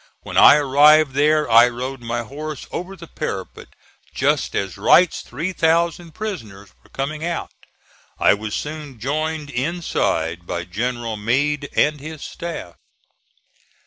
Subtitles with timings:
[0.21, 3.67] When I arrived there I rode my horse over the parapet
[4.15, 7.51] just as Wright's three thousand prisoners were coming out.
[8.17, 12.77] I was soon joined inside by General Meade and his staff.